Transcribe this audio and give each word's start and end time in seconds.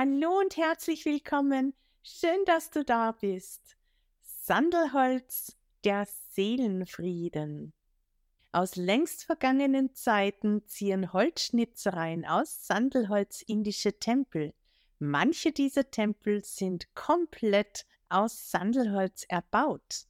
Hallo 0.00 0.38
und 0.38 0.56
herzlich 0.56 1.04
willkommen. 1.06 1.74
Schön, 2.04 2.44
dass 2.46 2.70
du 2.70 2.84
da 2.84 3.10
bist. 3.10 3.76
Sandelholz, 4.20 5.56
der 5.82 6.06
Seelenfrieden. 6.30 7.72
Aus 8.52 8.76
längst 8.76 9.24
vergangenen 9.24 9.96
Zeiten 9.96 10.64
ziehen 10.68 11.12
Holzschnitzereien 11.12 12.24
aus 12.24 12.64
Sandelholz 12.64 13.42
indische 13.42 13.98
Tempel. 13.98 14.54
Manche 15.00 15.50
dieser 15.50 15.90
Tempel 15.90 16.44
sind 16.44 16.94
komplett 16.94 17.84
aus 18.08 18.52
Sandelholz 18.52 19.24
erbaut. 19.28 20.06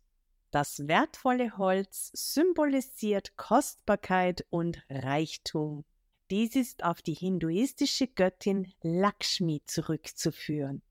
Das 0.50 0.86
wertvolle 0.86 1.57
Holz 1.57 2.11
symbolisiert 2.12 3.39
Kostbarkeit 3.39 4.45
und 4.50 4.84
Reichtum. 4.91 5.86
Dies 6.30 6.56
ist 6.56 6.84
auf 6.84 7.00
die 7.00 7.14
hinduistische 7.14 8.06
Göttin 8.06 8.73
Lakshmi 8.82 9.62
zurückzuführen. 9.64 10.82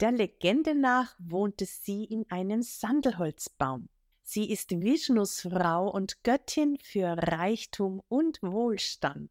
Der 0.00 0.12
Legende 0.12 0.74
nach 0.74 1.16
wohnte 1.18 1.64
sie 1.64 2.04
in 2.04 2.30
einem 2.30 2.60
Sandelholzbaum. 2.62 3.88
Sie 4.22 4.50
ist 4.50 4.70
Vishnus 4.72 5.40
Frau 5.40 5.90
und 5.90 6.22
Göttin 6.22 6.76
für 6.82 7.16
Reichtum 7.16 8.02
und 8.08 8.42
Wohlstand. 8.42 9.30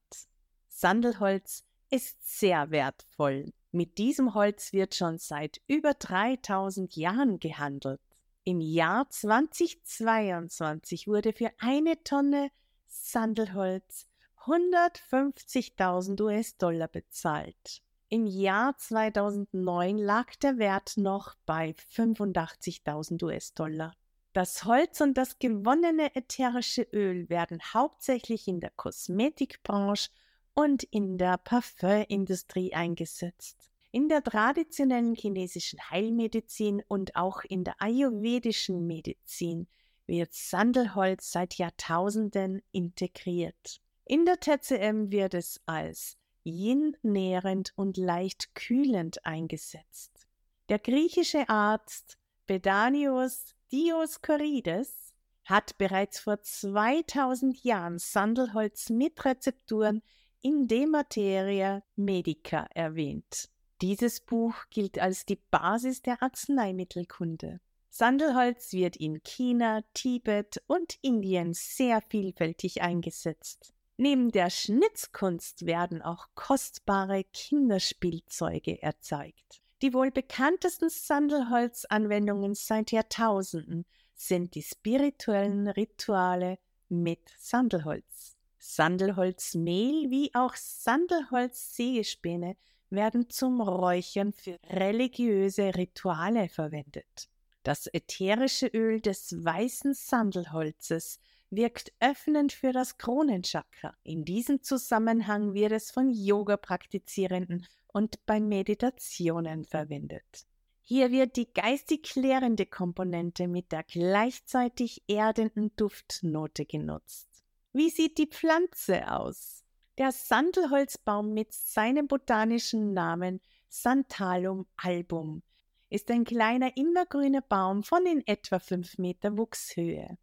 Sandelholz 0.69 1.63
ist 1.91 2.17
sehr 2.39 2.71
wertvoll. 2.71 3.53
Mit 3.71 3.99
diesem 3.99 4.33
Holz 4.33 4.73
wird 4.73 4.95
schon 4.95 5.19
seit 5.19 5.61
über 5.67 5.93
3000 5.93 6.95
Jahren 6.95 7.39
gehandelt. 7.39 8.01
Im 8.43 8.59
Jahr 8.59 9.07
2022 9.09 11.07
wurde 11.07 11.33
für 11.33 11.51
eine 11.59 12.03
Tonne 12.03 12.49
Sandelholz 12.87 14.07
150.000 14.45 16.21
US-Dollar 16.21 16.89
bezahlt. 16.89 17.81
Im 18.09 18.27
Jahr 18.27 18.77
2009 18.77 19.97
lag 19.97 20.35
der 20.35 20.57
Wert 20.57 20.97
noch 20.97 21.35
bei 21.45 21.73
85.000 21.95 23.23
US-Dollar. 23.23 23.95
Das 24.33 24.65
Holz 24.65 24.99
und 24.99 25.17
das 25.17 25.39
gewonnene 25.39 26.13
ätherische 26.15 26.81
Öl 26.91 27.29
werden 27.29 27.59
hauptsächlich 27.73 28.47
in 28.47 28.59
der 28.59 28.71
Kosmetikbranche 28.71 30.09
und 30.53 30.83
in 30.83 31.17
der 31.17 31.37
Parfümindustrie 31.37 32.73
eingesetzt. 32.73 33.71
In 33.91 34.09
der 34.09 34.23
traditionellen 34.23 35.15
chinesischen 35.15 35.79
Heilmedizin 35.89 36.83
und 36.87 37.15
auch 37.15 37.43
in 37.43 37.63
der 37.63 37.81
ayurvedischen 37.81 38.87
Medizin 38.87 39.67
wird 40.05 40.33
Sandelholz 40.33 41.31
seit 41.31 41.53
Jahrtausenden 41.55 42.61
integriert. 42.71 43.82
In 44.05 44.25
der 44.25 44.39
TCM 44.39 45.11
wird 45.11 45.33
es 45.33 45.61
als 45.65 46.17
Yin 46.43 46.97
nährend 47.03 47.71
und 47.75 47.95
leicht 47.95 48.53
kühlend 48.53 49.25
eingesetzt. 49.25 50.27
Der 50.67 50.79
griechische 50.79 51.47
Arzt 51.47 52.17
Bedanios 52.45 53.55
Dioskorides 53.71 55.13
hat 55.45 55.77
bereits 55.77 56.19
vor 56.19 56.41
2000 56.41 57.63
Jahren 57.63 57.97
Sandelholz 57.97 58.89
mit 58.89 59.23
Rezepturen 59.23 60.01
in 60.41 60.67
De 60.67 60.85
Materia 60.85 61.81
Medica 61.95 62.67
erwähnt. 62.73 63.49
Dieses 63.81 64.19
Buch 64.19 64.55
gilt 64.69 64.99
als 64.99 65.25
die 65.25 65.39
Basis 65.49 66.01
der 66.01 66.21
Arzneimittelkunde. 66.21 67.61
Sandelholz 67.89 68.73
wird 68.73 68.97
in 68.97 69.23
China, 69.23 69.81
Tibet 69.93 70.61
und 70.67 70.97
Indien 71.01 71.53
sehr 71.53 72.01
vielfältig 72.01 72.81
eingesetzt. 72.81 73.73
Neben 73.97 74.31
der 74.31 74.49
Schnitzkunst 74.49 75.67
werden 75.67 76.01
auch 76.01 76.29
kostbare 76.33 77.25
Kinderspielzeuge 77.25 78.81
erzeugt. 78.81 79.61
Die 79.83 79.93
wohl 79.93 80.09
bekanntesten 80.09 80.89
Sandelholzanwendungen 80.89 82.55
seit 82.55 82.91
Jahrtausenden 82.91 83.85
sind 84.15 84.55
die 84.55 84.63
spirituellen 84.63 85.67
Rituale 85.67 86.57
mit 86.89 87.19
Sandelholz. 87.37 88.35
Sandelholzmehl 88.57 90.09
wie 90.09 90.33
auch 90.33 90.55
Sandelholzsägespäne 90.55 92.55
werden 92.89 93.29
zum 93.29 93.61
Räuchern 93.61 94.31
für 94.31 94.57
religiöse 94.69 95.75
Rituale 95.75 96.49
verwendet. 96.49 97.29
Das 97.63 97.87
ätherische 97.87 98.67
Öl 98.67 99.01
des 99.01 99.43
weißen 99.43 99.93
Sandelholzes 99.93 101.19
wirkt 101.55 101.93
öffnend 101.99 102.51
für 102.51 102.71
das 102.71 102.97
Kronenchakra. 102.97 103.93
In 104.03 104.25
diesem 104.25 104.61
Zusammenhang 104.63 105.53
wird 105.53 105.71
es 105.71 105.91
von 105.91 106.09
Yoga-Praktizierenden 106.09 107.65
und 107.87 108.25
bei 108.25 108.39
Meditationen 108.39 109.65
verwendet. 109.65 110.45
Hier 110.81 111.11
wird 111.11 111.37
die 111.37 111.51
geistig 111.53 112.03
klärende 112.03 112.65
Komponente 112.65 113.47
mit 113.47 113.71
der 113.71 113.83
gleichzeitig 113.83 115.03
erdenden 115.07 115.73
Duftnote 115.75 116.65
genutzt. 116.65 117.29
Wie 117.71 117.89
sieht 117.89 118.17
die 118.17 118.27
Pflanze 118.27 119.09
aus? 119.09 119.63
Der 119.97 120.11
Sandelholzbaum 120.11 121.33
mit 121.33 121.53
seinem 121.53 122.07
botanischen 122.07 122.93
Namen 122.93 123.41
Santalum 123.69 124.65
album 124.75 125.41
ist 125.89 126.09
ein 126.11 126.25
kleiner 126.25 126.75
immergrüner 126.75 127.41
Baum 127.41 127.83
von 127.83 128.05
in 128.05 128.25
etwa 128.25 128.59
5 128.59 128.97
Meter 128.97 129.37
Wuchshöhe. 129.37 130.17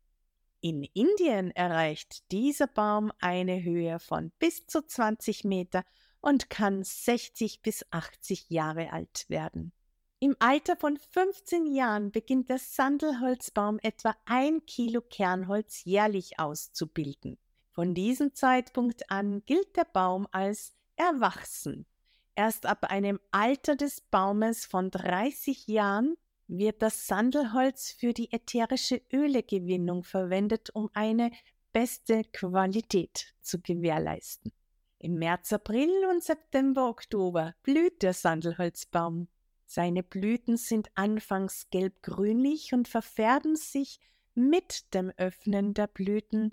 In 0.62 0.84
Indien 0.84 1.50
erreicht 1.53 2.31
dieser 2.31 2.66
Baum 2.66 3.12
eine 3.19 3.62
Höhe 3.62 3.98
von 3.98 4.31
bis 4.38 4.66
zu 4.66 4.82
20 4.82 5.44
Meter 5.44 5.84
und 6.21 6.50
kann 6.50 6.82
60 6.82 7.62
bis 7.62 7.87
80 7.91 8.50
Jahre 8.50 8.93
alt 8.93 9.25
werden. 9.28 9.72
Im 10.19 10.37
Alter 10.38 10.76
von 10.76 10.98
15 10.98 11.65
Jahren 11.66 12.12
beginnt 12.12 12.50
der 12.50 12.59
Sandelholzbaum 12.59 13.78
etwa 13.82 14.15
ein 14.26 14.66
Kilo 14.66 15.00
Kernholz 15.00 15.82
jährlich 15.84 16.38
auszubilden. 16.38 17.38
Von 17.72 17.94
diesem 17.94 18.34
Zeitpunkt 18.34 19.10
an 19.10 19.42
gilt 19.47 19.78
der 19.78 19.87
Baum 19.87 20.28
als 20.31 20.75
erwachsen. 20.97 21.87
Erst 22.34 22.66
ab 22.66 22.84
einem 22.84 23.19
Alter 23.31 23.77
des 23.77 24.03
Baumes 24.03 24.66
von 24.66 24.91
30 24.91 25.69
Jahren 25.69 26.16
wird 26.50 26.83
das 26.83 27.06
Sandelholz 27.06 27.93
für 27.93 28.12
die 28.12 28.33
ätherische 28.33 29.00
Ölegewinnung 29.12 30.03
verwendet, 30.03 30.71
um 30.75 30.91
eine 30.93 31.31
beste 31.72 32.22
Qualität 32.33 33.34
zu 33.41 33.61
gewährleisten. 33.61 34.53
Im 34.99 35.15
März, 35.15 35.53
April 35.53 35.91
und 36.10 36.22
September, 36.22 36.89
Oktober 36.89 37.55
blüht 37.62 38.03
der 38.03 38.12
Sandelholzbaum. 38.12 39.28
Seine 39.65 40.03
Blüten 40.03 40.56
sind 40.56 40.91
anfangs 40.94 41.71
gelb-grünlich 41.71 42.75
und 42.75 42.89
verfärben 42.89 43.56
sich 43.56 44.00
mit 44.34 44.93
dem 44.93 45.10
Öffnen 45.16 45.72
der 45.75 45.87
Blüten 45.87 46.53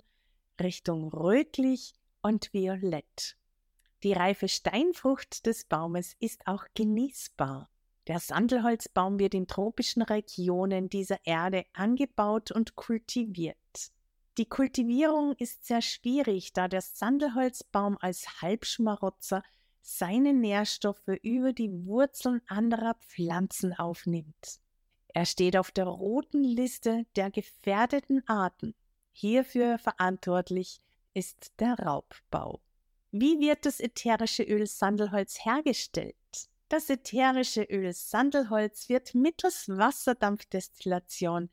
Richtung 0.60 1.08
rötlich 1.08 1.94
und 2.22 2.52
violett. 2.52 3.36
Die 4.04 4.12
reife 4.12 4.48
Steinfrucht 4.48 5.46
des 5.46 5.64
Baumes 5.64 6.14
ist 6.20 6.46
auch 6.46 6.64
genießbar. 6.74 7.68
Der 8.08 8.20
Sandelholzbaum 8.20 9.18
wird 9.18 9.34
in 9.34 9.46
tropischen 9.46 10.00
Regionen 10.00 10.88
dieser 10.88 11.18
Erde 11.26 11.66
angebaut 11.74 12.50
und 12.50 12.74
kultiviert. 12.74 13.56
Die 14.38 14.48
Kultivierung 14.48 15.34
ist 15.34 15.66
sehr 15.66 15.82
schwierig, 15.82 16.54
da 16.54 16.68
der 16.68 16.80
Sandelholzbaum 16.80 17.98
als 18.00 18.40
Halbschmarotzer 18.40 19.42
seine 19.82 20.32
Nährstoffe 20.32 21.18
über 21.22 21.52
die 21.52 21.70
Wurzeln 21.84 22.40
anderer 22.46 22.94
Pflanzen 22.94 23.74
aufnimmt. 23.74 24.60
Er 25.08 25.26
steht 25.26 25.56
auf 25.56 25.70
der 25.70 25.86
roten 25.86 26.44
Liste 26.44 27.04
der 27.16 27.30
gefährdeten 27.30 28.26
Arten. 28.26 28.74
Hierfür 29.12 29.78
verantwortlich 29.78 30.80
ist 31.12 31.52
der 31.58 31.78
Raubbau. 31.78 32.60
Wie 33.10 33.38
wird 33.40 33.66
das 33.66 33.80
ätherische 33.80 34.44
Öl 34.44 34.66
Sandelholz 34.66 35.44
hergestellt? 35.44 36.14
Das 36.68 36.90
ätherische 36.90 37.62
Öl 37.62 37.92
Sandelholz 37.94 38.90
wird 38.90 39.14
mittels 39.14 39.68
Wasserdampfdestillation 39.68 41.48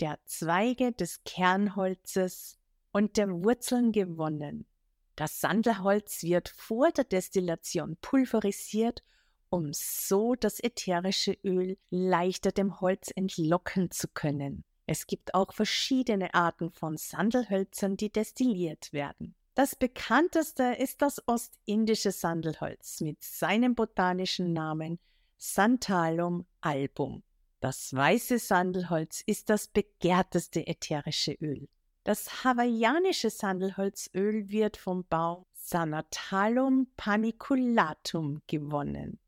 der 0.00 0.18
Zweige 0.24 0.92
des 0.92 1.22
Kernholzes 1.24 2.58
und 2.90 3.16
der 3.16 3.30
Wurzeln 3.30 3.92
gewonnen. 3.92 4.66
Das 5.14 5.40
Sandelholz 5.40 6.24
wird 6.24 6.48
vor 6.48 6.90
der 6.90 7.04
Destillation 7.04 7.96
pulverisiert, 8.02 9.04
um 9.50 9.72
so 9.72 10.34
das 10.34 10.58
ätherische 10.58 11.38
Öl 11.44 11.78
leichter 11.90 12.50
dem 12.50 12.80
Holz 12.80 13.12
entlocken 13.14 13.92
zu 13.92 14.08
können. 14.08 14.64
Es 14.86 15.06
gibt 15.06 15.34
auch 15.34 15.52
verschiedene 15.52 16.34
Arten 16.34 16.70
von 16.70 16.96
Sandelhölzern, 16.96 17.96
die 17.96 18.10
destilliert 18.10 18.92
werden. 18.92 19.36
Das 19.56 19.74
bekannteste 19.74 20.64
ist 20.78 21.00
das 21.00 21.26
ostindische 21.26 22.12
Sandelholz 22.12 23.00
mit 23.00 23.24
seinem 23.24 23.74
botanischen 23.74 24.52
Namen 24.52 24.98
Santalum 25.38 26.44
album. 26.60 27.22
Das 27.60 27.94
weiße 27.94 28.38
Sandelholz 28.38 29.22
ist 29.24 29.48
das 29.48 29.68
begehrteste 29.68 30.66
ätherische 30.66 31.32
Öl. 31.40 31.70
Das 32.04 32.44
hawaiianische 32.44 33.30
Sandelholzöl 33.30 34.50
wird 34.50 34.76
vom 34.76 35.06
Baum 35.06 35.46
Sanatalum 35.54 36.88
paniculatum 36.98 38.42
gewonnen. 38.46 39.18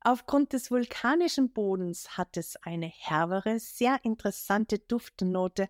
Aufgrund 0.00 0.54
des 0.54 0.72
vulkanischen 0.72 1.52
Bodens 1.52 2.18
hat 2.18 2.36
es 2.36 2.56
eine 2.56 2.88
herbere, 2.88 3.60
sehr 3.60 4.00
interessante 4.02 4.80
Duftnote, 4.80 5.68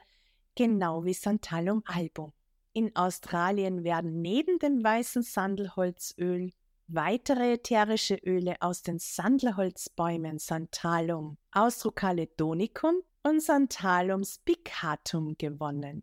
genau 0.54 1.04
wie 1.04 1.12
Santalum 1.12 1.82
album. 1.84 2.32
In 2.74 2.96
Australien 2.96 3.84
werden 3.84 4.22
neben 4.22 4.58
dem 4.58 4.82
weißen 4.82 5.22
Sandelholzöl 5.22 6.52
weitere 6.88 7.54
ätherische 7.54 8.16
Öle 8.16 8.56
aus 8.60 8.82
den 8.82 8.98
Sandelholzbäumen 8.98 10.38
Santalum 10.38 11.36
austrocaledonicum 11.52 13.02
und 13.22 13.42
Santalum 13.42 14.24
spicatum 14.24 15.36
gewonnen. 15.36 16.02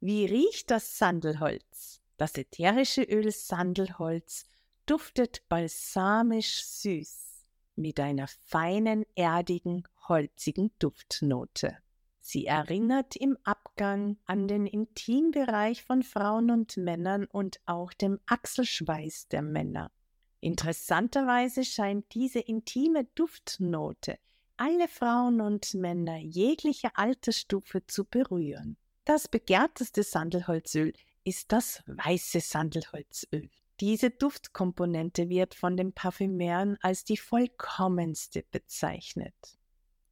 Wie 0.00 0.26
riecht 0.26 0.70
das 0.70 0.98
Sandelholz? 0.98 2.00
Das 2.16 2.36
ätherische 2.36 3.02
Öl 3.02 3.30
Sandelholz 3.30 4.44
duftet 4.86 5.48
balsamisch 5.48 6.64
süß 6.64 7.46
mit 7.76 8.00
einer 8.00 8.26
feinen, 8.26 9.04
erdigen, 9.14 9.84
holzigen 10.08 10.72
Duftnote. 10.80 11.78
Sie 12.20 12.46
erinnert 12.46 13.16
im 13.16 13.38
Abgang 13.78 14.16
an 14.26 14.48
den 14.48 14.66
Intimbereich 14.66 15.84
von 15.84 16.02
Frauen 16.02 16.50
und 16.50 16.76
Männern 16.76 17.26
und 17.26 17.60
auch 17.64 17.92
dem 17.92 18.18
Achselschweiß 18.26 19.28
der 19.28 19.42
Männer. 19.42 19.92
Interessanterweise 20.40 21.64
scheint 21.64 22.12
diese 22.12 22.40
intime 22.40 23.04
Duftnote 23.14 24.18
alle 24.56 24.88
Frauen 24.88 25.40
und 25.40 25.74
Männer 25.74 26.16
jeglicher 26.16 26.90
Altersstufe 26.94 27.86
zu 27.86 28.04
berühren. 28.04 28.76
Das 29.04 29.28
begehrteste 29.28 30.02
Sandelholzöl 30.02 30.92
ist 31.22 31.52
das 31.52 31.84
weiße 31.86 32.40
Sandelholzöl. 32.40 33.48
Diese 33.78 34.10
Duftkomponente 34.10 35.28
wird 35.28 35.54
von 35.54 35.76
den 35.76 35.92
Parfümern 35.92 36.78
als 36.80 37.04
die 37.04 37.16
vollkommenste 37.16 38.42
bezeichnet. 38.50 39.57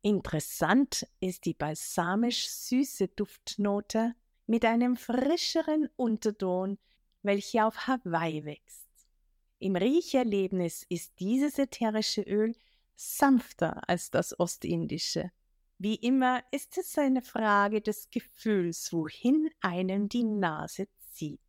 Interessant 0.06 1.04
ist 1.18 1.46
die 1.46 1.54
balsamisch 1.54 2.48
süße 2.48 3.08
Duftnote 3.08 4.14
mit 4.46 4.64
einem 4.64 4.96
frischeren 4.96 5.88
Unterton, 5.96 6.78
welche 7.22 7.64
auf 7.64 7.88
Hawaii 7.88 8.44
wächst. 8.44 8.86
Im 9.58 9.74
Riecherlebnis 9.74 10.86
ist 10.88 11.18
dieses 11.18 11.58
ätherische 11.58 12.22
Öl 12.22 12.54
sanfter 12.94 13.88
als 13.88 14.12
das 14.12 14.38
ostindische. 14.38 15.32
Wie 15.78 15.96
immer 15.96 16.44
ist 16.52 16.78
es 16.78 16.96
eine 16.96 17.22
Frage 17.22 17.80
des 17.80 18.08
Gefühls, 18.08 18.92
wohin 18.92 19.50
einem 19.60 20.08
die 20.08 20.22
Nase 20.22 20.86
zieht. 21.10 21.40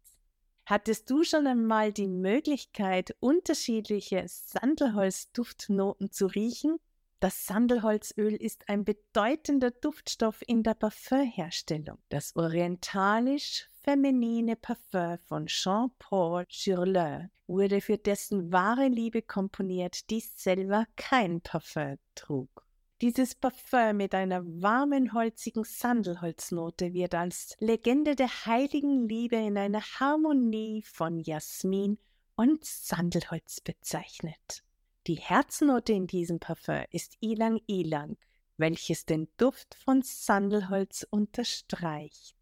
Hattest 0.66 1.12
du 1.12 1.24
schon 1.24 1.46
einmal 1.46 1.94
die 1.94 2.08
Möglichkeit, 2.08 3.16
unterschiedliche 3.20 4.24
Sandelholzduftnoten 4.28 6.12
zu 6.12 6.26
riechen? 6.26 6.80
Das 7.20 7.48
Sandelholzöl 7.48 8.36
ist 8.36 8.70
ein 8.70 8.86
bedeutender 8.86 9.72
Duftstoff 9.72 10.44
in 10.46 10.62
der 10.62 10.76
Parfümherstellung. 10.76 11.98
Das 12.10 12.36
orientalisch-feminine 12.36 14.56
Parfüm 14.56 15.18
von 15.26 15.48
Jean-Paul 15.48 16.46
Churleux 16.46 17.32
wurde 17.48 17.82
für 17.82 17.98
dessen 17.98 18.52
wahre 18.52 18.88
Liebe 18.88 19.24
komponiert, 19.24 20.12
die 20.12 20.20
selber 20.20 20.86
kein 20.96 21.42
Parfüm 21.42 21.98
trug. 22.14 22.68
Dieses 23.02 23.34
Parfüm 23.34 23.98
mit 23.98 24.14
einer 24.14 24.44
warmen, 24.46 25.14
holzigen 25.14 25.64
Sandelholznote 25.64 26.94
wird 26.94 27.16
als 27.16 27.56
Legende 27.60 28.16
der 28.16 28.46
heiligen 28.46 29.10
Liebe 29.10 29.38
in 29.38 29.58
einer 29.58 29.82
Harmonie 29.82 30.84
von 30.84 31.20
Jasmin 31.20 31.98
und 32.36 32.64
Sandelholz 32.64 33.60
bezeichnet. 33.62 34.64
Die 35.08 35.16
Herznote 35.16 35.94
in 35.94 36.06
diesem 36.06 36.42
Parfüm 36.42 36.84
ist 36.92 37.16
Ilang 37.22 37.62
Ilang, 37.66 38.18
welches 38.58 39.06
den 39.06 39.30
Duft 39.38 39.76
von 39.76 40.02
Sandelholz 40.02 41.08
unterstreicht 41.10 42.36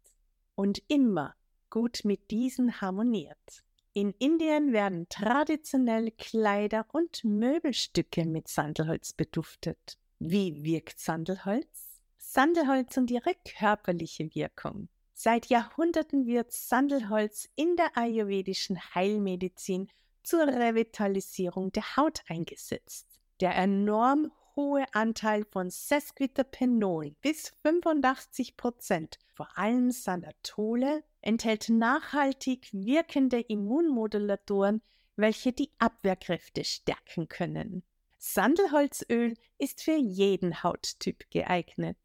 und 0.56 0.82
immer 0.88 1.36
gut 1.70 2.00
mit 2.02 2.32
diesen 2.32 2.80
harmoniert. 2.80 3.62
In 3.92 4.10
Indien 4.18 4.72
werden 4.72 5.08
traditionell 5.08 6.10
Kleider 6.10 6.86
und 6.90 7.22
Möbelstücke 7.22 8.26
mit 8.26 8.48
Sandelholz 8.48 9.12
beduftet. 9.12 9.96
Wie 10.18 10.64
wirkt 10.64 10.98
Sandelholz? 10.98 12.00
Sandelholz 12.18 12.96
und 12.96 13.12
ihre 13.12 13.36
körperliche 13.44 14.34
Wirkung. 14.34 14.88
Seit 15.14 15.46
Jahrhunderten 15.46 16.26
wird 16.26 16.50
Sandelholz 16.50 17.48
in 17.54 17.76
der 17.76 17.96
ayurvedischen 17.96 18.76
Heilmedizin 18.92 19.88
zur 20.26 20.48
Revitalisierung 20.48 21.70
der 21.70 21.96
Haut 21.96 22.22
eingesetzt. 22.28 23.06
Der 23.40 23.54
enorm 23.54 24.32
hohe 24.56 24.84
Anteil 24.92 25.44
von 25.44 25.70
Sesquiterpenol 25.70 27.14
bis 27.20 27.50
85 27.62 28.56
Prozent, 28.56 29.18
vor 29.34 29.56
allem 29.56 29.92
Sanatole, 29.92 31.04
enthält 31.20 31.68
nachhaltig 31.68 32.70
wirkende 32.72 33.38
Immunmodulatoren, 33.38 34.82
welche 35.14 35.52
die 35.52 35.70
Abwehrkräfte 35.78 36.64
stärken 36.64 37.28
können. 37.28 37.84
Sandelholzöl 38.18 39.34
ist 39.58 39.82
für 39.82 39.96
jeden 39.96 40.64
Hauttyp 40.64 41.30
geeignet. 41.30 41.98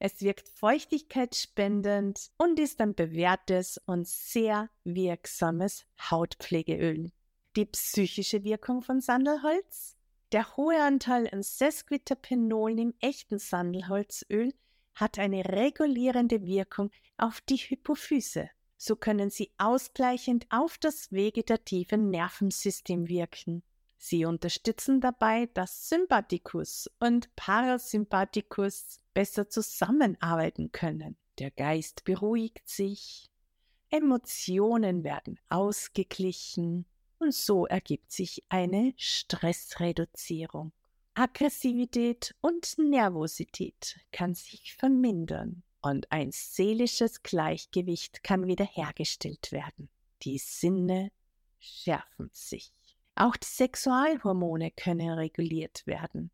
Es 0.00 0.22
wirkt 0.22 0.48
feuchtigkeitsspendend 0.48 2.30
und 2.36 2.58
ist 2.58 2.80
ein 2.80 2.94
bewährtes 2.96 3.78
und 3.86 4.08
sehr 4.08 4.70
wirksames 4.82 5.84
Hautpflegeöl. 6.10 7.12
Die 7.56 7.66
psychische 7.66 8.44
Wirkung 8.44 8.80
von 8.80 9.00
Sandelholz? 9.00 9.96
Der 10.30 10.56
hohe 10.56 10.80
Anteil 10.80 11.28
an 11.32 11.42
Sesquiterpenol 11.42 12.78
im 12.78 12.94
echten 13.00 13.40
Sandelholzöl 13.40 14.54
hat 14.94 15.18
eine 15.18 15.44
regulierende 15.44 16.46
Wirkung 16.46 16.92
auf 17.16 17.40
die 17.40 17.56
Hypophyse. 17.56 18.50
So 18.76 18.94
können 18.94 19.30
sie 19.30 19.50
ausgleichend 19.58 20.46
auf 20.50 20.78
das 20.78 21.10
vegetative 21.10 21.98
Nervensystem 21.98 23.08
wirken. 23.08 23.64
Sie 23.98 24.24
unterstützen 24.24 25.00
dabei, 25.00 25.46
dass 25.52 25.88
Sympathikus 25.88 26.88
und 27.00 27.34
Parasympathikus 27.34 29.00
besser 29.12 29.48
zusammenarbeiten 29.48 30.70
können. 30.70 31.16
Der 31.40 31.50
Geist 31.50 32.04
beruhigt 32.04 32.68
sich, 32.68 33.28
Emotionen 33.90 35.02
werden 35.02 35.40
ausgeglichen 35.48 36.86
und 37.20 37.34
so 37.34 37.66
ergibt 37.66 38.10
sich 38.10 38.42
eine 38.48 38.94
Stressreduzierung. 38.96 40.72
Aggressivität 41.14 42.34
und 42.40 42.78
Nervosität 42.78 44.00
kann 44.10 44.34
sich 44.34 44.74
vermindern 44.74 45.62
und 45.82 46.10
ein 46.10 46.30
seelisches 46.32 47.22
Gleichgewicht 47.22 48.22
kann 48.22 48.46
wiederhergestellt 48.46 49.52
werden. 49.52 49.88
Die 50.22 50.38
Sinne 50.38 51.10
schärfen 51.58 52.30
sich. 52.32 52.72
Auch 53.14 53.36
die 53.36 53.46
Sexualhormone 53.46 54.70
können 54.70 55.10
reguliert 55.10 55.86
werden. 55.86 56.30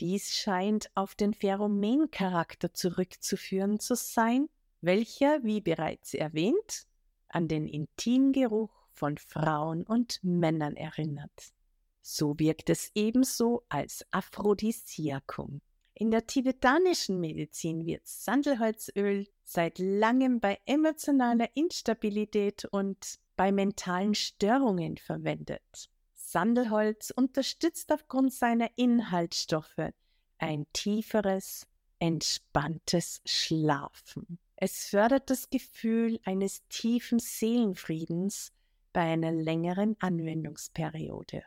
Dies 0.00 0.34
scheint 0.34 0.90
auf 0.94 1.14
den 1.14 1.34
Pheromencharakter 1.34 2.72
zurückzuführen 2.72 3.80
zu 3.80 3.94
sein, 3.94 4.48
welcher, 4.80 5.42
wie 5.44 5.60
bereits 5.60 6.14
erwähnt, 6.14 6.86
an 7.28 7.48
den 7.48 7.66
Intimgeruch 7.66 8.79
von 9.00 9.16
Frauen 9.16 9.82
und 9.82 10.20
Männern 10.22 10.76
erinnert. 10.76 11.54
So 12.02 12.38
wirkt 12.38 12.68
es 12.68 12.90
ebenso 12.94 13.64
als 13.70 14.04
Aphrodisiakum. 14.10 15.62
In 15.94 16.10
der 16.10 16.26
tibetanischen 16.26 17.18
Medizin 17.18 17.86
wird 17.86 18.06
Sandelholzöl 18.06 19.26
seit 19.42 19.78
langem 19.78 20.38
bei 20.38 20.58
emotionaler 20.66 21.48
Instabilität 21.54 22.66
und 22.66 23.18
bei 23.36 23.52
mentalen 23.52 24.14
Störungen 24.14 24.98
verwendet. 24.98 25.88
Sandelholz 26.14 27.10
unterstützt 27.10 27.90
aufgrund 27.92 28.34
seiner 28.34 28.68
Inhaltsstoffe 28.76 29.94
ein 30.36 30.66
tieferes, 30.74 31.66
entspanntes 32.00 33.22
Schlafen. 33.24 34.38
Es 34.56 34.88
fördert 34.88 35.30
das 35.30 35.48
Gefühl 35.48 36.20
eines 36.24 36.66
tiefen 36.68 37.18
Seelenfriedens 37.18 38.52
bei 38.92 39.02
einer 39.02 39.32
längeren 39.32 39.96
Anwendungsperiode. 40.00 41.42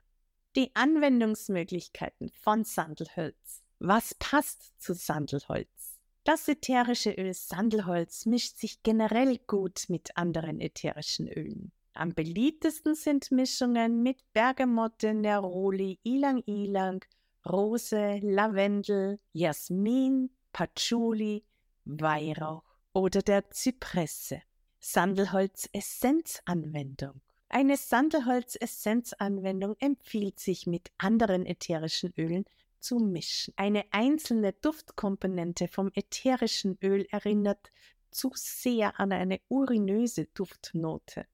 Die 0.55 0.75
Anwendungsmöglichkeiten 0.75 2.29
von 2.29 2.63
Sandelholz. 2.63 3.63
Was 3.79 4.13
passt 4.15 4.81
zu 4.81 4.93
Sandelholz? 4.93 5.99
Das 6.23 6.47
ätherische 6.47 7.11
Öl 7.11 7.33
Sandelholz 7.33 8.25
mischt 8.25 8.57
sich 8.57 8.81
generell 8.83 9.39
gut 9.45 9.85
mit 9.89 10.15
anderen 10.15 10.61
ätherischen 10.61 11.27
Ölen. 11.27 11.73
Am 11.93 12.13
beliebtesten 12.13 12.95
sind 12.95 13.31
Mischungen 13.31 14.01
mit 14.01 14.23
Bergamotte, 14.33 15.13
Neroli, 15.13 15.99
Ilang 16.03 16.41
Ilang, 16.45 17.03
Rose, 17.45 18.19
Lavendel, 18.21 19.19
Jasmin, 19.33 20.29
Patchouli, 20.53 21.43
Weihrauch 21.85 22.63
oder 22.93 23.21
der 23.21 23.51
Zypresse. 23.51 24.41
Sandelholz-Essenzanwendung. 24.79 27.21
Eine 27.55 27.77
Sandelholz-Essenzanwendung 27.77 29.75
empfiehlt 29.77 30.39
sich 30.39 30.65
mit 30.65 30.91
anderen 30.97 31.45
ätherischen 31.45 32.11
Ölen 32.17 32.45
zu 32.79 32.97
mischen. 32.97 33.53
Eine 33.57 33.85
einzelne 33.91 34.53
Duftkomponente 34.53 35.67
vom 35.67 35.91
ätherischen 35.93 36.79
Öl 36.81 37.05
erinnert 37.11 37.71
zu 38.09 38.31
sehr 38.33 38.99
an 38.99 39.11
eine 39.11 39.39
urinöse 39.49 40.25
Duftnote. 40.33 41.27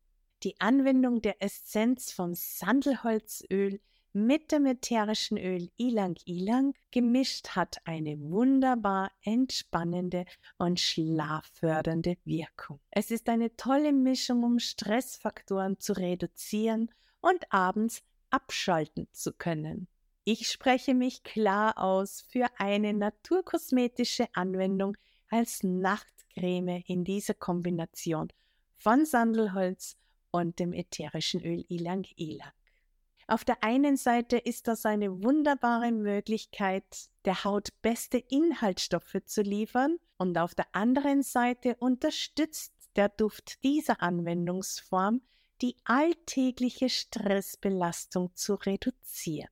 Die 0.43 0.59
Anwendung 0.59 1.21
der 1.21 1.41
Essenz 1.41 2.11
von 2.11 2.35
Sandelholzöl 2.35 3.79
mit 4.25 4.51
dem 4.51 4.65
ätherischen 4.65 5.37
Öl 5.37 5.69
Ilang 5.77 6.15
Ilang 6.25 6.73
gemischt 6.91 7.49
hat 7.49 7.77
eine 7.85 8.19
wunderbar 8.19 9.11
entspannende 9.23 10.25
und 10.57 10.79
schlaffördernde 10.79 12.17
Wirkung. 12.25 12.79
Es 12.91 13.11
ist 13.11 13.29
eine 13.29 13.55
tolle 13.55 13.93
Mischung, 13.93 14.43
um 14.43 14.59
Stressfaktoren 14.59 15.79
zu 15.79 15.93
reduzieren 15.93 16.91
und 17.21 17.51
abends 17.51 18.03
abschalten 18.29 19.07
zu 19.11 19.33
können. 19.33 19.87
Ich 20.23 20.47
spreche 20.47 20.93
mich 20.93 21.23
klar 21.23 21.77
aus 21.77 22.21
für 22.29 22.47
eine 22.57 22.93
naturkosmetische 22.93 24.27
Anwendung 24.33 24.95
als 25.29 25.63
Nachtcreme 25.63 26.83
in 26.85 27.03
dieser 27.03 27.33
Kombination 27.33 28.27
von 28.75 29.05
Sandelholz 29.05 29.97
und 30.31 30.59
dem 30.59 30.73
ätherischen 30.73 31.43
Öl 31.43 31.65
Ilang 31.69 32.05
Ilang. 32.15 32.51
Auf 33.29 33.45
der 33.45 33.63
einen 33.63 33.95
Seite 33.95 34.37
ist 34.37 34.67
das 34.67 34.87
eine 34.87 35.23
wunderbare 35.23 35.91
Möglichkeit, 35.91 37.11
der 37.25 37.43
Haut 37.43 37.69
beste 37.83 38.17
Inhaltsstoffe 38.17 39.17
zu 39.23 39.43
liefern 39.43 39.99
und 40.17 40.35
auf 40.39 40.55
der 40.55 40.65
anderen 40.71 41.21
Seite 41.21 41.75
unterstützt 41.75 42.73
der 42.95 43.07
Duft 43.07 43.63
dieser 43.63 44.01
Anwendungsform 44.01 45.21
die 45.61 45.75
alltägliche 45.83 46.89
Stressbelastung 46.89 48.31
zu 48.33 48.55
reduzieren. 48.55 49.51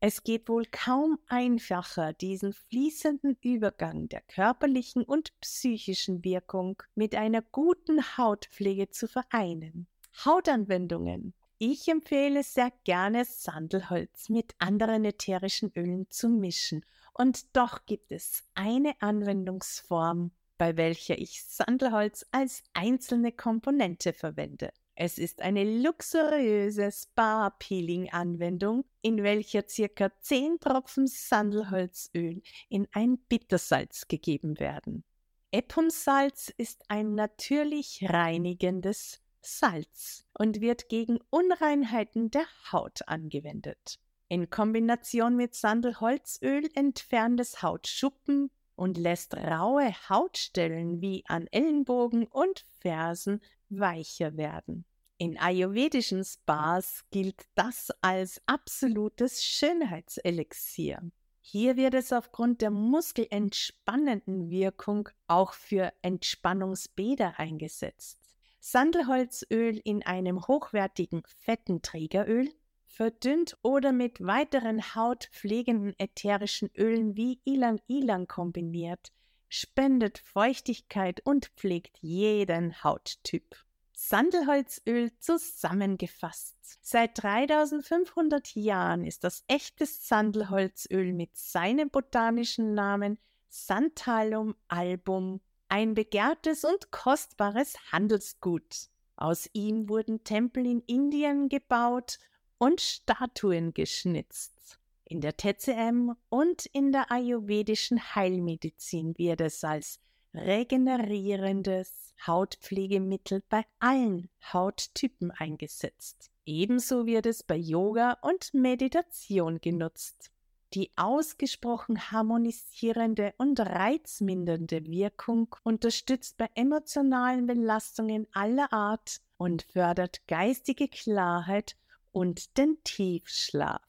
Es 0.00 0.22
geht 0.22 0.50
wohl 0.50 0.66
kaum 0.66 1.18
einfacher, 1.28 2.12
diesen 2.12 2.52
fließenden 2.52 3.38
Übergang 3.40 4.10
der 4.10 4.20
körperlichen 4.20 5.02
und 5.02 5.32
psychischen 5.40 6.24
Wirkung 6.24 6.82
mit 6.94 7.14
einer 7.14 7.40
guten 7.40 8.18
Hautpflege 8.18 8.90
zu 8.90 9.08
vereinen. 9.08 9.86
Hautanwendungen 10.26 11.32
ich 11.58 11.88
empfehle 11.88 12.42
sehr 12.42 12.72
gerne 12.84 13.24
Sandelholz 13.24 14.28
mit 14.28 14.54
anderen 14.58 15.04
ätherischen 15.04 15.72
Ölen 15.76 16.08
zu 16.10 16.28
mischen. 16.28 16.84
Und 17.12 17.56
doch 17.56 17.84
gibt 17.84 18.12
es 18.12 18.44
eine 18.54 18.94
Anwendungsform, 19.00 20.30
bei 20.56 20.76
welcher 20.76 21.18
ich 21.18 21.42
Sandelholz 21.44 22.24
als 22.30 22.62
einzelne 22.74 23.32
Komponente 23.32 24.12
verwende. 24.12 24.70
Es 24.94 25.18
ist 25.18 25.42
eine 25.42 25.62
luxuriöse 25.80 26.90
Spa-Peeling-Anwendung, 26.90 28.84
in 29.00 29.22
welcher 29.22 29.62
circa 29.68 30.10
10 30.20 30.58
Tropfen 30.60 31.06
Sandelholzöl 31.06 32.42
in 32.68 32.88
ein 32.92 33.18
Bittersalz 33.28 34.08
gegeben 34.08 34.58
werden. 34.58 35.04
Epomsalz 35.52 36.52
ist 36.56 36.84
ein 36.88 37.14
natürlich 37.14 38.04
reinigendes 38.08 39.20
Salz 39.48 40.24
und 40.38 40.60
wird 40.60 40.88
gegen 40.88 41.18
Unreinheiten 41.30 42.30
der 42.30 42.46
Haut 42.70 43.00
angewendet. 43.08 43.98
In 44.28 44.50
Kombination 44.50 45.36
mit 45.36 45.54
Sandelholzöl 45.54 46.68
entfernt 46.74 47.40
es 47.40 47.62
Hautschuppen 47.62 48.50
und 48.76 48.98
lässt 48.98 49.34
raue 49.34 49.90
Hautstellen 50.08 51.00
wie 51.00 51.24
an 51.26 51.46
Ellenbogen 51.46 52.26
und 52.26 52.64
Fersen 52.80 53.40
weicher 53.70 54.36
werden. 54.36 54.84
In 55.16 55.38
ayurvedischen 55.38 56.24
Spas 56.24 57.04
gilt 57.10 57.46
das 57.54 57.90
als 58.02 58.40
absolutes 58.46 59.42
Schönheitselixier. 59.42 61.10
Hier 61.40 61.76
wird 61.76 61.94
es 61.94 62.12
aufgrund 62.12 62.60
der 62.60 62.70
muskelentspannenden 62.70 64.50
Wirkung 64.50 65.08
auch 65.26 65.54
für 65.54 65.92
Entspannungsbäder 66.02 67.40
eingesetzt. 67.40 68.27
Sandelholzöl 68.60 69.80
in 69.84 70.04
einem 70.04 70.46
hochwertigen 70.46 71.22
fetten 71.26 71.82
Trägeröl, 71.82 72.52
verdünnt 72.86 73.56
oder 73.62 73.92
mit 73.92 74.20
weiteren 74.20 74.94
hautpflegenden 74.94 75.94
ätherischen 75.98 76.70
Ölen 76.76 77.16
wie 77.16 77.40
Ilang 77.44 77.80
Ilang 77.86 78.26
kombiniert, 78.26 79.12
spendet 79.48 80.18
Feuchtigkeit 80.18 81.20
und 81.24 81.46
pflegt 81.56 81.98
jeden 82.00 82.82
Hauttyp. 82.82 83.56
Sandelholzöl 83.94 85.10
zusammengefasst. 85.18 86.56
Seit 86.82 87.22
3500 87.22 88.54
Jahren 88.54 89.04
ist 89.04 89.24
das 89.24 89.44
echte 89.48 89.86
Sandelholzöl 89.86 91.12
mit 91.12 91.36
seinem 91.36 91.90
botanischen 91.90 92.74
Namen 92.74 93.18
Santalum 93.48 94.54
album 94.68 95.40
ein 95.68 95.94
begehrtes 95.94 96.64
und 96.64 96.90
kostbares 96.90 97.76
Handelsgut. 97.92 98.88
Aus 99.16 99.48
ihm 99.52 99.88
wurden 99.88 100.24
Tempel 100.24 100.66
in 100.66 100.80
Indien 100.82 101.48
gebaut 101.48 102.18
und 102.58 102.80
Statuen 102.80 103.74
geschnitzt. 103.74 104.78
In 105.04 105.20
der 105.20 105.36
TCM 105.36 106.12
und 106.28 106.66
in 106.66 106.92
der 106.92 107.10
ayurvedischen 107.10 108.14
Heilmedizin 108.14 109.16
wird 109.16 109.40
es 109.40 109.64
als 109.64 110.00
regenerierendes 110.34 112.14
Hautpflegemittel 112.26 113.42
bei 113.48 113.64
allen 113.78 114.28
Hauttypen 114.52 115.30
eingesetzt. 115.30 116.30
Ebenso 116.44 117.06
wird 117.06 117.26
es 117.26 117.42
bei 117.42 117.56
Yoga 117.56 118.18
und 118.22 118.52
Meditation 118.54 119.60
genutzt. 119.60 120.30
Die 120.74 120.90
ausgesprochen 120.96 122.12
harmonisierende 122.12 123.32
und 123.38 123.58
reizmindernde 123.58 124.86
Wirkung 124.86 125.54
unterstützt 125.62 126.36
bei 126.36 126.50
emotionalen 126.54 127.46
Belastungen 127.46 128.26
aller 128.32 128.70
Art 128.70 129.22
und 129.38 129.62
fördert 129.62 130.26
geistige 130.26 130.88
Klarheit 130.88 131.74
und 132.12 132.58
den 132.58 132.76
Tiefschlaf. 132.84 133.80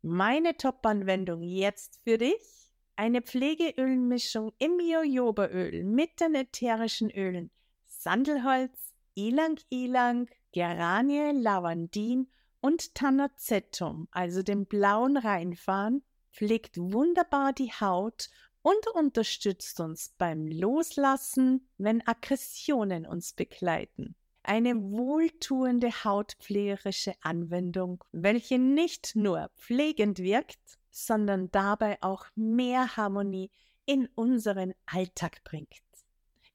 Meine 0.00 0.56
Top-Anwendung 0.56 1.42
jetzt 1.42 2.00
für 2.04 2.16
dich? 2.16 2.72
Eine 2.96 3.20
Pflegeölmischung 3.20 4.52
im 4.58 4.80
Jojobaöl 4.80 5.84
mit 5.84 6.20
den 6.20 6.34
ätherischen 6.34 7.10
Ölen 7.10 7.50
Sandelholz, 7.84 8.94
Ilang 9.14 9.58
Ilang, 9.68 10.28
Geranie 10.52 11.32
Lavandin 11.32 12.28
und 12.60 12.94
Tanacetum, 12.94 14.08
also 14.10 14.42
dem 14.42 14.66
blauen 14.66 15.16
Reinfahren, 15.16 16.02
pflegt 16.32 16.76
wunderbar 16.78 17.52
die 17.52 17.72
Haut 17.72 18.30
und 18.62 18.86
unterstützt 18.94 19.80
uns 19.80 20.14
beim 20.18 20.46
Loslassen, 20.46 21.68
wenn 21.78 22.06
Aggressionen 22.06 23.06
uns 23.06 23.32
begleiten. 23.32 24.14
Eine 24.42 24.76
wohltuende 24.76 25.90
hautpflegerische 26.04 27.14
Anwendung, 27.20 28.04
welche 28.12 28.58
nicht 28.58 29.14
nur 29.14 29.50
pflegend 29.56 30.18
wirkt, 30.18 30.58
sondern 30.90 31.50
dabei 31.50 31.98
auch 32.02 32.26
mehr 32.34 32.96
Harmonie 32.96 33.50
in 33.84 34.08
unseren 34.14 34.74
Alltag 34.86 35.44
bringt. 35.44 35.68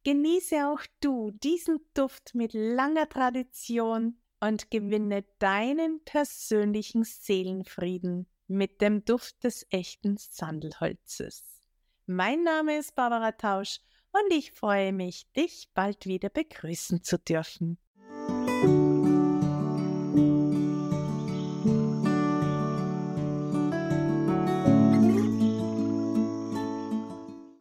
Genieße 0.04 0.68
auch 0.68 0.82
du 1.00 1.32
diesen 1.32 1.80
Duft 1.94 2.36
mit 2.36 2.54
langer 2.54 3.08
Tradition 3.08 4.18
und 4.44 4.70
gewinne 4.72 5.24
deinen 5.40 6.04
persönlichen 6.04 7.06
Seelenfrieden 7.06 8.28
mit 8.48 8.82
dem 8.82 9.06
Duft 9.06 9.42
des 9.46 9.66
echten 9.70 10.18
Sandelholzes. 10.18 11.62
Mein 12.08 12.44
Name 12.44 12.78
ist 12.78 12.94
Barbara 12.94 13.32
Tausch 13.32 13.80
und 14.12 14.34
ich 14.34 14.52
freue 14.52 14.92
mich, 14.92 15.32
dich 15.32 15.70
bald 15.74 16.08
wieder 16.08 16.28
begrüßen 16.28 17.04
zu 17.04 17.18
dürfen. 17.18 17.78